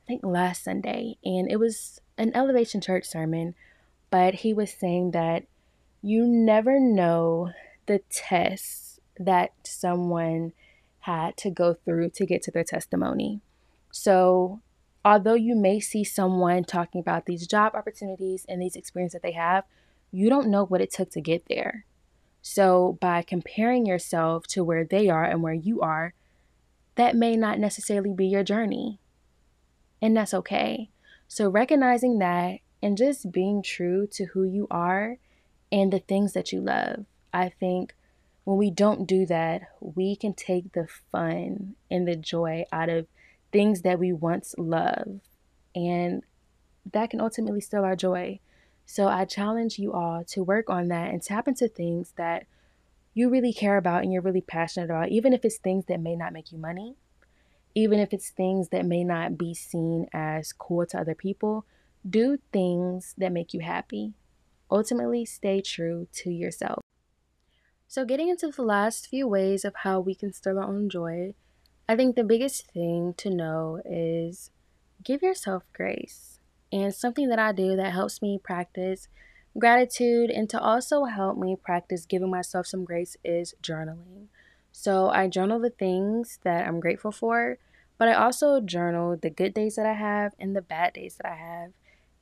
I 0.03 0.07
think 0.07 0.25
last 0.25 0.65
Sunday, 0.65 1.17
and 1.23 1.49
it 1.49 1.57
was 1.57 2.01
an 2.17 2.35
Elevation 2.35 2.81
Church 2.81 3.05
sermon, 3.05 3.55
but 4.09 4.35
he 4.35 4.53
was 4.53 4.73
saying 4.73 5.11
that 5.11 5.45
you 6.01 6.25
never 6.25 6.79
know 6.79 7.51
the 7.85 7.99
tests 8.09 8.99
that 9.19 9.51
someone 9.63 10.53
had 11.01 11.37
to 11.37 11.49
go 11.49 11.73
through 11.73 12.09
to 12.11 12.25
get 12.25 12.41
to 12.43 12.51
their 12.51 12.63
testimony. 12.63 13.41
So, 13.91 14.61
although 15.03 15.35
you 15.35 15.55
may 15.55 15.79
see 15.79 16.03
someone 16.03 16.63
talking 16.63 17.01
about 17.01 17.25
these 17.25 17.47
job 17.47 17.75
opportunities 17.75 18.45
and 18.47 18.61
these 18.61 18.75
experiences 18.75 19.13
that 19.13 19.23
they 19.23 19.33
have, 19.33 19.63
you 20.11 20.29
don't 20.29 20.49
know 20.49 20.65
what 20.65 20.81
it 20.81 20.91
took 20.91 21.11
to 21.11 21.21
get 21.21 21.45
there. 21.47 21.85
So, 22.41 22.97
by 22.99 23.21
comparing 23.21 23.85
yourself 23.85 24.47
to 24.47 24.63
where 24.63 24.83
they 24.83 25.09
are 25.09 25.25
and 25.25 25.43
where 25.43 25.53
you 25.53 25.81
are, 25.81 26.13
that 26.95 27.15
may 27.15 27.35
not 27.35 27.59
necessarily 27.59 28.13
be 28.13 28.25
your 28.25 28.43
journey. 28.43 28.99
And 30.01 30.17
that's 30.17 30.33
okay. 30.33 30.89
So, 31.27 31.49
recognizing 31.49 32.19
that 32.19 32.59
and 32.81 32.97
just 32.97 33.31
being 33.31 33.61
true 33.61 34.07
to 34.13 34.25
who 34.25 34.43
you 34.43 34.67
are 34.71 35.17
and 35.71 35.91
the 35.91 35.99
things 35.99 36.33
that 36.33 36.51
you 36.51 36.61
love. 36.61 37.05
I 37.33 37.49
think 37.49 37.95
when 38.43 38.57
we 38.57 38.71
don't 38.71 39.07
do 39.07 39.25
that, 39.27 39.61
we 39.79 40.15
can 40.15 40.33
take 40.33 40.73
the 40.73 40.87
fun 41.11 41.75
and 41.89 42.07
the 42.07 42.15
joy 42.15 42.65
out 42.71 42.89
of 42.89 43.07
things 43.51 43.81
that 43.81 43.99
we 43.99 44.11
once 44.11 44.55
loved. 44.57 45.21
And 45.75 46.23
that 46.91 47.09
can 47.09 47.21
ultimately 47.21 47.61
steal 47.61 47.83
our 47.83 47.95
joy. 47.95 48.39
So 48.85 49.07
I 49.07 49.25
challenge 49.25 49.79
you 49.79 49.93
all 49.93 50.23
to 50.25 50.43
work 50.43 50.69
on 50.69 50.87
that 50.89 51.11
and 51.11 51.21
tap 51.21 51.47
into 51.47 51.67
things 51.67 52.13
that 52.17 52.45
you 53.13 53.29
really 53.29 53.53
care 53.53 53.77
about 53.77 54.03
and 54.03 54.11
you're 54.11 54.21
really 54.21 54.41
passionate 54.41 54.85
about, 54.85 55.09
even 55.09 55.33
if 55.33 55.45
it's 55.45 55.57
things 55.57 55.85
that 55.85 55.99
may 55.99 56.15
not 56.15 56.33
make 56.33 56.51
you 56.51 56.57
money, 56.57 56.95
even 57.75 57.99
if 57.99 58.13
it's 58.13 58.29
things 58.29 58.69
that 58.69 58.85
may 58.85 59.03
not 59.03 59.37
be 59.37 59.53
seen 59.53 60.07
as 60.13 60.51
cool 60.51 60.85
to 60.87 60.99
other 60.99 61.15
people. 61.15 61.65
Do 62.09 62.39
things 62.51 63.13
that 63.17 63.31
make 63.31 63.53
you 63.53 63.59
happy. 63.59 64.13
Ultimately, 64.71 65.25
stay 65.25 65.61
true 65.61 66.07
to 66.13 66.31
yourself. 66.31 66.81
So, 67.87 68.05
getting 68.05 68.29
into 68.29 68.47
the 68.47 68.61
last 68.63 69.07
few 69.07 69.27
ways 69.27 69.65
of 69.65 69.75
how 69.83 69.99
we 69.99 70.15
can 70.15 70.31
steal 70.31 70.57
our 70.57 70.63
own 70.63 70.89
joy, 70.89 71.33
I 71.89 71.95
think 71.97 72.15
the 72.15 72.23
biggest 72.23 72.71
thing 72.71 73.13
to 73.17 73.29
know 73.29 73.81
is 73.83 74.49
give 75.03 75.21
yourself 75.21 75.63
grace. 75.73 76.39
And 76.71 76.95
something 76.95 77.27
that 77.27 77.39
I 77.39 77.51
do 77.51 77.75
that 77.75 77.91
helps 77.91 78.21
me 78.21 78.39
practice 78.41 79.09
gratitude 79.59 80.29
and 80.29 80.49
to 80.49 80.59
also 80.59 81.03
help 81.03 81.37
me 81.37 81.57
practice 81.61 82.05
giving 82.05 82.29
myself 82.29 82.65
some 82.65 82.85
grace 82.85 83.17
is 83.23 83.55
journaling. 83.61 84.27
So 84.71 85.09
I 85.09 85.27
journal 85.27 85.59
the 85.59 85.69
things 85.69 86.39
that 86.43 86.65
I'm 86.65 86.79
grateful 86.79 87.11
for, 87.11 87.57
but 87.97 88.07
I 88.07 88.13
also 88.13 88.61
journal 88.61 89.17
the 89.17 89.29
good 89.29 89.53
days 89.53 89.75
that 89.75 89.85
I 89.85 89.93
have 89.93 90.33
and 90.39 90.55
the 90.55 90.61
bad 90.61 90.93
days 90.93 91.17
that 91.17 91.29
I 91.29 91.35
have. 91.35 91.71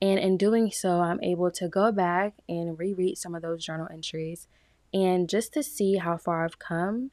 And 0.02 0.18
in 0.18 0.36
doing 0.36 0.70
so, 0.70 1.00
I'm 1.00 1.22
able 1.22 1.50
to 1.52 1.68
go 1.68 1.92
back 1.92 2.34
and 2.48 2.78
reread 2.78 3.18
some 3.18 3.34
of 3.34 3.42
those 3.42 3.64
journal 3.64 3.88
entries 3.92 4.48
and 4.94 5.28
just 5.28 5.52
to 5.54 5.62
see 5.62 5.96
how 5.96 6.16
far 6.16 6.44
I've 6.44 6.58
come 6.58 7.10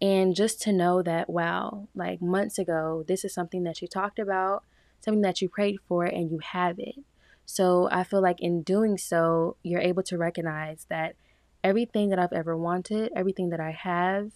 and 0.00 0.36
just 0.36 0.60
to 0.62 0.72
know 0.72 1.02
that, 1.02 1.30
wow, 1.30 1.88
like 1.94 2.20
months 2.20 2.58
ago, 2.58 3.04
this 3.08 3.24
is 3.24 3.32
something 3.32 3.64
that 3.64 3.80
you 3.80 3.88
talked 3.88 4.18
about 4.18 4.64
something 5.06 5.22
that 5.22 5.40
you 5.40 5.48
prayed 5.48 5.78
for 5.86 6.04
and 6.04 6.30
you 6.30 6.38
have 6.38 6.78
it. 6.78 6.96
So 7.44 7.88
I 7.92 8.02
feel 8.02 8.20
like 8.20 8.40
in 8.40 8.62
doing 8.62 8.98
so, 8.98 9.56
you're 9.62 9.80
able 9.80 10.02
to 10.04 10.18
recognize 10.18 10.86
that 10.88 11.14
everything 11.62 12.08
that 12.08 12.18
I've 12.18 12.32
ever 12.32 12.56
wanted, 12.56 13.12
everything 13.14 13.50
that 13.50 13.60
I 13.60 13.70
have, 13.70 14.32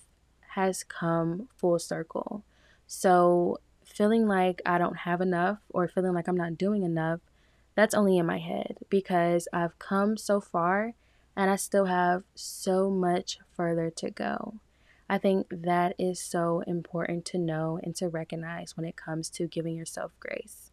has 0.51 0.85
come 0.85 1.49
full 1.57 1.81
circle. 1.81 2.45
So 2.87 3.59
feeling 3.85 4.29
like 4.29 4.63
I 4.65 4.79
don't 4.79 4.99
have 4.99 5.21
enough 5.21 5.59
or 5.71 5.89
feeling 5.89 6.13
like 6.13 6.29
I'm 6.29 6.37
not 6.37 6.57
doing 6.57 6.85
enough, 6.85 7.21
that's 7.81 7.95
only 7.95 8.19
in 8.19 8.27
my 8.27 8.37
head 8.39 8.77
because 8.91 9.49
I've 9.55 9.79
come 9.79 10.19
so 10.19 10.39
far 10.39 10.93
and 11.35 11.51
I 11.51 11.57
still 11.57 11.87
have 11.87 12.25
so 12.35 12.91
much 12.91 13.39
further 13.57 13.89
to 13.93 14.11
go. 14.11 14.57
I 15.09 15.17
think 15.17 15.47
that 15.51 15.95
is 15.99 16.21
so 16.21 16.61
important 16.67 17.25
to 17.27 17.39
know 17.39 17.81
and 17.83 17.97
to 17.97 18.09
recognize 18.09 18.77
when 18.77 18.85
it 18.85 18.97
comes 18.97 19.31
to 19.31 19.47
giving 19.47 19.77
yourself 19.77 20.13
grace. 20.21 20.73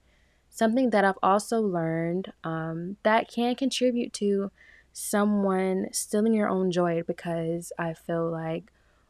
Something 0.50 0.90
that 0.90 1.06
I've 1.06 1.18
also 1.24 1.62
learned 1.62 2.34
um, 2.44 2.98
that 3.04 3.32
can 3.32 3.56
contribute 3.56 4.12
to 4.14 4.52
someone 4.92 5.88
stealing 5.94 6.34
your 6.34 6.50
own 6.50 6.72
joy 6.72 7.04
because 7.04 7.72
I 7.80 7.94
feel 7.94 8.30
like 8.30 8.66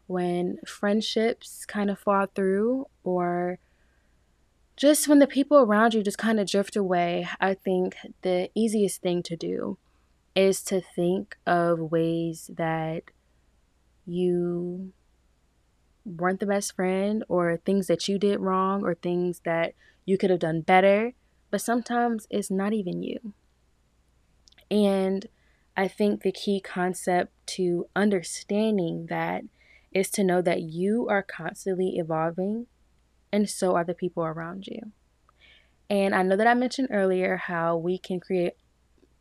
when 0.06 0.60
friendships 0.68 1.66
kind 1.66 1.90
of 1.90 1.98
fall 1.98 2.28
through 2.28 2.86
or 3.04 3.58
just 4.78 5.08
when 5.08 5.18
the 5.18 5.28
people 5.28 5.58
around 5.58 5.96
you 5.96 6.04
just 6.04 6.20
kind 6.20 6.40
of 6.40 6.48
drift 6.48 6.76
away, 6.76 7.28
I 7.42 7.56
think 7.56 7.98
the 8.22 8.50
easiest 8.54 9.02
thing 9.02 9.24
to 9.24 9.36
do 9.36 9.80
is 10.36 10.62
to 10.66 10.80
think 10.80 11.36
of 11.48 11.92
ways 11.92 12.52
that 12.56 13.06
you 14.06 14.94
weren't 16.06 16.40
the 16.40 16.46
best 16.46 16.76
friend 16.76 17.24
or 17.28 17.58
things 17.58 17.88
that 17.88 18.08
you 18.08 18.20
did 18.20 18.40
wrong 18.40 18.84
or 18.84 18.94
things 18.94 19.42
that 19.46 19.74
you 20.06 20.16
could 20.16 20.30
have 20.30 20.40
done 20.40 20.62
better, 20.62 21.14
but 21.50 21.60
sometimes 21.60 22.28
it's 22.30 22.52
not 22.52 22.72
even 22.72 23.02
you. 23.02 23.34
And 24.70 25.26
I 25.76 25.88
think 25.88 26.22
the 26.22 26.32
key 26.32 26.62
concept 26.62 27.34
to 27.48 27.88
understanding 27.96 29.08
that 29.10 29.44
is 29.92 30.12
to 30.12 30.24
know 30.24 30.42
that 30.44 30.62
you 30.62 31.08
are 31.10 31.24
constantly 31.24 31.98
evolving 31.98 32.68
and 33.38 33.48
so 33.48 33.76
are 33.76 33.84
the 33.84 33.94
people 33.94 34.26
around 34.26 34.66
you. 34.66 34.92
And 35.92 36.16
I 36.16 36.24
know 36.24 36.36
that 36.36 36.48
I 36.48 36.56
mentioned 36.56 36.88
earlier 36.92 37.38
how 37.38 37.78
we 37.78 38.00
can 38.00 38.20
create 38.20 38.54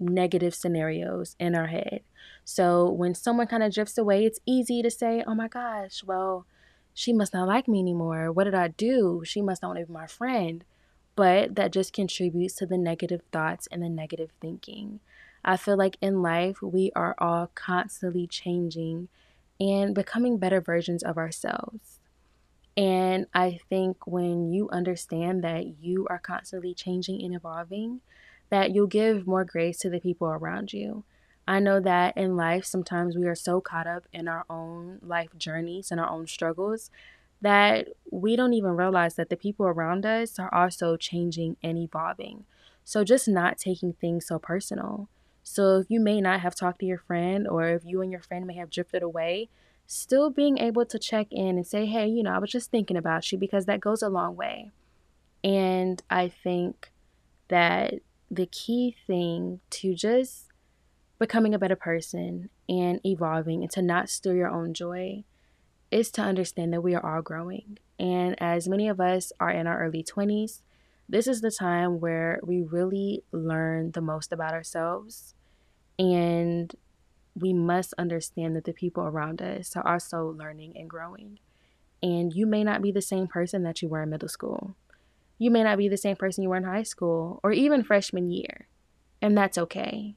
negative 0.01 0.55
scenarios 0.55 1.37
in 1.39 1.55
our 1.55 1.67
head. 1.67 2.01
So 2.43 2.91
when 2.91 3.15
someone 3.15 3.47
kind 3.47 3.63
of 3.63 3.75
drifts 3.75 3.99
away, 3.99 4.25
it's 4.25 4.41
easy 4.47 4.81
to 4.81 4.91
say, 4.91 5.23
oh 5.27 5.35
my 5.35 5.49
gosh, 5.49 6.03
well, 6.03 6.47
she 6.95 7.13
must 7.13 7.35
not 7.35 7.47
like 7.47 7.69
me 7.69 7.79
anymore. 7.79 8.33
What 8.33 8.45
did 8.45 8.55
I 8.55 8.69
do? 8.69 9.21
She 9.23 9.43
must 9.43 9.61
not 9.61 9.69
want 9.69 9.81
to 9.81 9.87
be 9.87 9.93
my 9.93 10.07
friend. 10.07 10.65
But 11.15 11.55
that 11.57 11.75
just 11.75 11.93
contributes 11.93 12.55
to 12.55 12.67
the 12.67 12.79
negative 12.79 13.21
thoughts 13.31 13.69
and 13.71 13.83
the 13.83 13.91
negative 13.91 14.31
thinking. 14.41 15.01
I 15.45 15.59
feel 15.59 15.77
like 15.77 15.99
in 16.01 16.23
life, 16.23 16.63
we 16.63 16.91
are 16.97 17.15
all 17.19 17.51
constantly 17.55 18.27
changing 18.27 19.09
and 19.61 19.95
becoming 19.95 20.39
better 20.39 20.63
versions 20.63 21.03
of 21.03 21.19
ourselves. 21.19 21.96
And 22.77 23.27
I 23.33 23.59
think 23.71 24.07
when 24.07 24.53
you 24.53 24.69
understand 24.71 25.43
that 25.45 25.83
you 25.83 26.07
are 26.11 26.19
constantly 26.19 26.75
changing 26.75 27.23
and 27.25 27.35
evolving, 27.35 28.03
that 28.51 28.73
you'll 28.73 28.87
give 28.87 29.27
more 29.27 29.45
grace 29.45 29.79
to 29.79 29.91
the 29.91 30.01
people 30.01 30.29
around 30.29 30.73
you. 30.73 31.05
I 31.49 31.61
know 31.61 31.81
that 31.81 32.17
in 32.17 32.37
life, 32.37 32.65
sometimes 32.65 33.17
we 33.17 33.27
are 33.27 33.35
so 33.35 33.61
caught 33.61 33.87
up 33.87 34.05
in 34.13 34.29
our 34.29 34.45
own 34.51 34.99
life 35.03 35.31
journeys 35.39 35.91
and 35.91 36.01
our 36.01 36.09
own 36.11 36.27
struggles 36.27 36.91
that 37.41 37.89
we 38.11 38.35
don't 38.37 38.55
even 38.55 38.77
realize 38.77 39.15
that 39.15 39.31
the 39.31 39.37
people 39.37 39.67
around 39.67 40.05
us 40.05 40.39
are 40.39 40.53
also 40.53 40.97
changing 40.97 41.57
and 41.63 41.79
evolving. 41.79 42.45
So, 42.85 43.05
just 43.05 43.29
not 43.29 43.59
taking 43.59 43.93
things 43.93 44.27
so 44.27 44.39
personal. 44.39 45.09
So, 45.43 45.79
if 45.79 45.87
you 45.91 46.01
may 46.01 46.21
not 46.21 46.41
have 46.41 46.55
talked 46.55 46.81
to 46.81 46.87
your 46.87 46.99
friend, 46.99 47.47
or 47.47 47.67
if 47.69 47.85
you 47.85 48.01
and 48.03 48.11
your 48.11 48.23
friend 48.23 48.47
may 48.47 48.55
have 48.55 48.71
drifted 48.71 49.03
away, 49.03 49.49
still 49.87 50.31
being 50.31 50.59
able 50.59 50.85
to 50.87 50.99
check 50.99 51.29
in 51.31 51.57
and 51.57 51.67
say, 51.67 51.87
hey, 51.87 52.07
you 52.07 52.23
know, 52.23 52.33
I 52.33 52.39
was 52.39 52.51
just 52.51 52.71
thinking 52.71 52.97
about 52.97 53.31
you 53.31 53.39
because 53.39 53.67
that 53.67 53.81
goes 53.81 54.03
a 54.03 54.09
long 54.09 54.37
way. 54.37 54.71
And 55.45 56.03
I 56.11 56.29
think 56.29 56.91
that 57.49 57.95
the 58.31 58.47
key 58.47 58.97
thing 59.07 59.61
to 59.71 59.95
just 59.95 60.49
becoming 61.19 61.55
a 61.55 61.59
better 61.59 61.77
person 61.77 62.51
and 62.69 63.01
evolving 63.07 63.63
and 63.63 63.71
to 63.71 63.83
not 63.83 64.11
steal 64.11 64.35
your 64.35 64.49
own 64.49 64.75
joy 64.75 65.25
is 65.91 66.11
to 66.11 66.23
understand 66.23 66.73
that 66.73 66.83
we 66.83 66.95
are 66.95 67.15
all 67.15 67.23
growing. 67.23 67.79
And 67.99 68.41
as 68.43 68.69
many 68.69 68.89
of 68.89 69.01
us 69.01 69.33
are 69.39 69.51
in 69.51 69.67
our 69.67 69.81
early 69.81 70.03
20s, 70.03 70.61
this 71.09 71.27
is 71.27 71.41
the 71.41 71.51
time 71.51 72.01
where 72.01 72.41
we 72.43 72.63
really 72.63 73.23
learn 73.31 73.93
the 73.93 74.01
most 74.01 74.33
about 74.33 74.53
ourselves. 74.53 75.35
And 75.99 76.75
we 77.39 77.53
must 77.53 77.95
understand 77.99 78.57
that 78.57 78.65
the 78.65 78.73
people 78.73 79.05
around 79.05 79.43
us 79.43 79.77
are 79.77 79.87
also 79.87 80.35
learning 80.37 80.75
and 80.77 80.89
growing. 80.89 81.39
And 82.03 82.33
you 82.33 82.47
may 82.47 82.65
not 82.65 82.83
be 82.83 82.91
the 82.91 83.03
same 83.03 83.27
person 83.27 83.63
that 83.63 83.83
you 83.83 83.89
were 83.89 84.03
in 84.03 84.11
middle 84.11 84.29
school. 84.29 84.75
You 85.39 85.51
may 85.51 85.63
not 85.63 85.77
be 85.77 85.89
the 85.89 85.97
same 85.97 86.17
person 86.17 86.43
you 86.43 86.49
were 86.49 86.57
in 86.57 86.65
high 86.65 86.83
school 86.83 87.41
or 87.43 87.53
even 87.53 87.85
freshman 87.85 88.31
year. 88.31 88.69
And 89.21 89.37
that's 89.37 89.59
okay. 89.59 90.17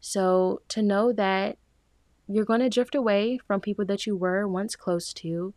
So 0.00 0.62
to 0.68 0.80
know 0.80 1.12
that 1.12 1.58
you're 2.26 2.44
going 2.44 2.60
to 2.60 2.70
drift 2.70 2.94
away 2.94 3.38
from 3.46 3.60
people 3.60 3.84
that 3.86 4.06
you 4.06 4.16
were 4.16 4.46
once 4.46 4.76
close 4.76 5.12
to, 5.14 5.54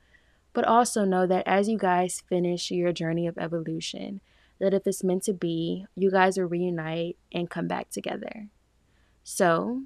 but 0.53 0.65
also 0.65 1.05
know 1.05 1.25
that 1.27 1.47
as 1.47 1.69
you 1.69 1.77
guys 1.77 2.23
finish 2.27 2.71
your 2.71 2.91
journey 2.91 3.27
of 3.27 3.37
evolution, 3.37 4.19
that 4.59 4.73
if 4.73 4.85
it's 4.85 5.03
meant 5.03 5.23
to 5.23 5.33
be, 5.33 5.85
you 5.95 6.11
guys 6.11 6.37
will 6.37 6.45
reunite 6.45 7.17
and 7.31 7.49
come 7.49 7.67
back 7.67 7.89
together. 7.89 8.47
So, 9.23 9.83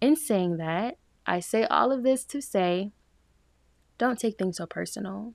in 0.00 0.16
saying 0.16 0.56
that, 0.58 0.98
I 1.26 1.40
say 1.40 1.64
all 1.64 1.92
of 1.92 2.02
this 2.02 2.24
to 2.26 2.40
say 2.40 2.92
don't 3.98 4.18
take 4.18 4.38
things 4.38 4.58
so 4.58 4.66
personal 4.66 5.34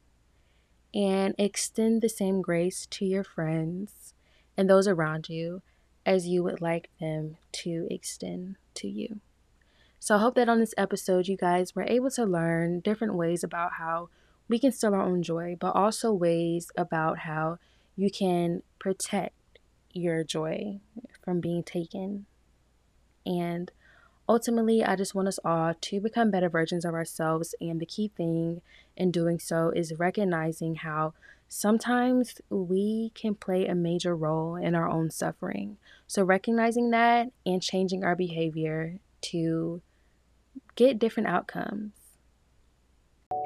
and 0.94 1.36
extend 1.38 2.02
the 2.02 2.10
same 2.10 2.42
grace 2.42 2.86
to 2.86 3.06
your 3.06 3.24
friends 3.24 4.14
and 4.58 4.70
those 4.70 4.88
around 4.88 5.28
you 5.28 5.62
as 6.06 6.28
you 6.28 6.44
would 6.44 6.62
like 6.62 6.90
them 7.00 7.38
to 7.52 7.88
extend 7.90 8.56
to 8.76 8.88
you. 8.88 9.20
So 10.00 10.16
I 10.16 10.20
hope 10.20 10.36
that 10.36 10.50
on 10.50 10.60
this 10.60 10.74
episode, 10.78 11.28
you 11.28 11.38
guys 11.38 11.76
were 11.76 11.86
able 11.88 12.12
to 12.12 12.26
learn 12.26 12.82
different 12.82 13.16
ways 13.16 13.44
about 13.44 13.74
how 13.74 14.10
we 14.50 14.60
can 14.60 14.72
steal 14.72 14.94
our 14.94 15.02
own 15.02 15.24
joy, 15.24 15.56
but 15.60 15.76
also 15.76 16.12
ways 16.12 16.72
about 16.76 17.20
how 17.20 17.58
you 17.96 18.12
can 18.12 18.64
protect 18.80 19.60
your 19.92 20.24
joy 20.24 20.80
from 21.24 21.40
being 21.40 21.64
taken. 21.64 22.26
And 23.26 23.72
Ultimately, 24.28 24.84
I 24.84 24.96
just 24.96 25.14
want 25.14 25.28
us 25.28 25.40
all 25.44 25.74
to 25.74 26.00
become 26.00 26.32
better 26.32 26.50
versions 26.50 26.86
of 26.86 26.94
ourselves, 26.94 27.54
and 27.60 27.80
the 27.80 27.86
key 27.86 28.10
thing 28.16 28.62
in 28.96 29.12
doing 29.12 29.38
so 29.38 29.70
is 29.76 30.00
recognizing 30.00 30.76
how 30.76 31.14
sometimes 31.50 32.40
we 32.50 33.12
can 33.16 33.36
play 33.36 33.68
a 33.68 33.76
major 33.76 34.16
role 34.16 34.56
in 34.56 34.76
our 34.76 34.90
own 34.90 35.12
suffering. 35.12 35.78
So, 36.08 36.24
recognizing 36.24 36.92
that 36.92 37.32
and 37.46 37.62
changing 37.62 38.06
our 38.06 38.16
behavior 38.16 39.00
to 39.24 39.82
get 40.76 41.00
different 41.00 41.28
outcomes. 41.28 41.92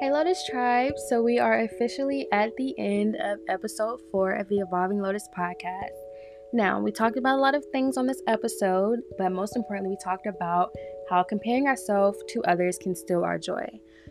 Hey 0.00 0.12
Lotus 0.12 0.46
Tribe, 0.48 0.92
so 1.08 1.22
we 1.22 1.40
are 1.40 1.58
officially 1.58 2.28
at 2.30 2.54
the 2.56 2.78
end 2.78 3.16
of 3.16 3.40
episode 3.48 4.00
four 4.12 4.32
of 4.32 4.48
the 4.48 4.58
Evolving 4.58 5.00
Lotus 5.00 5.28
podcast. 5.36 6.07
Now, 6.52 6.80
we 6.80 6.92
talked 6.92 7.18
about 7.18 7.36
a 7.36 7.42
lot 7.42 7.54
of 7.54 7.64
things 7.72 7.98
on 7.98 8.06
this 8.06 8.22
episode, 8.26 9.00
but 9.18 9.30
most 9.32 9.54
importantly, 9.54 9.90
we 9.90 9.98
talked 10.02 10.26
about 10.26 10.74
how 11.10 11.22
comparing 11.22 11.66
ourselves 11.66 12.18
to 12.28 12.42
others 12.44 12.78
can 12.80 12.94
steal 12.94 13.22
our 13.22 13.38
joy. 13.38 13.66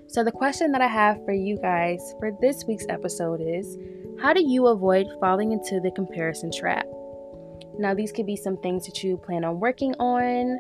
So, 0.05 0.23
the 0.23 0.31
question 0.31 0.71
that 0.73 0.81
I 0.81 0.87
have 0.87 1.25
for 1.25 1.33
you 1.33 1.57
guys 1.57 1.99
for 2.19 2.31
this 2.39 2.63
week's 2.67 2.85
episode 2.89 3.41
is 3.41 3.75
How 4.21 4.33
do 4.33 4.43
you 4.45 4.67
avoid 4.67 5.07
falling 5.19 5.51
into 5.51 5.79
the 5.79 5.89
comparison 5.89 6.51
trap? 6.51 6.85
Now, 7.79 7.95
these 7.95 8.11
could 8.11 8.27
be 8.27 8.35
some 8.35 8.57
things 8.57 8.85
that 8.85 9.03
you 9.03 9.17
plan 9.17 9.43
on 9.43 9.59
working 9.59 9.95
on 9.95 10.59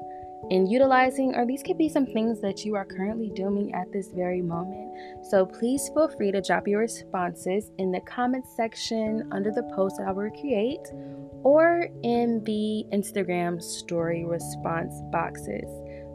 and 0.49 0.71
utilizing, 0.71 1.35
or 1.35 1.45
these 1.45 1.61
could 1.61 1.77
be 1.77 1.89
some 1.89 2.07
things 2.07 2.41
that 2.41 2.65
you 2.65 2.75
are 2.75 2.85
currently 2.85 3.29
doing 3.35 3.73
at 3.75 3.91
this 3.91 4.09
very 4.15 4.41
moment. 4.41 4.95
So 5.29 5.45
please 5.45 5.89
feel 5.93 6.07
free 6.07 6.31
to 6.31 6.41
drop 6.41 6.67
your 6.67 6.81
responses 6.81 7.71
in 7.77 7.91
the 7.91 8.01
comments 8.01 8.49
section 8.55 9.29
under 9.31 9.51
the 9.51 9.63
post 9.75 9.97
that 9.97 10.07
I 10.07 10.11
will 10.11 10.29
create 10.31 10.87
or 11.47 11.87
in 12.03 12.43
the 12.43 12.83
Instagram 12.91 13.63
story 13.63 14.25
response 14.25 14.93
boxes. 15.13 15.63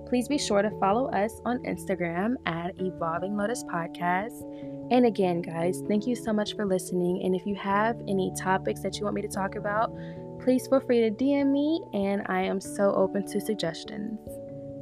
Please 0.07 0.29
be 0.29 0.37
sure 0.37 0.61
to 0.61 0.71
follow 0.79 1.09
us 1.13 1.33
on 1.47 1.59
Instagram 1.61 2.35
at 2.45 2.79
Evolving 2.79 3.35
Lotus 3.35 3.65
Podcast. 3.65 4.43
And 4.91 5.07
again, 5.07 5.41
guys, 5.41 5.83
thank 5.89 6.07
you 6.07 6.15
so 6.15 6.35
much 6.35 6.55
for 6.55 6.67
listening. 6.67 7.23
And 7.25 7.35
if 7.35 7.47
you 7.47 7.55
have 7.55 7.97
any 8.07 8.31
topics 8.39 8.83
that 8.83 8.99
you 8.99 9.05
want 9.05 9.17
me 9.17 9.23
to 9.23 9.29
talk 9.29 9.55
about, 9.55 9.91
please 10.39 10.67
feel 10.67 10.81
free 10.81 11.01
to 11.01 11.11
DM 11.11 11.51
me, 11.51 11.81
and 11.95 12.21
I 12.27 12.43
am 12.43 12.61
so 12.61 12.93
open 12.95 13.27
to 13.29 13.41
suggestions. 13.41 14.19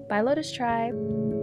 Bye, 0.09 0.23
Lotus 0.23 0.50
Tribe. 0.50 1.39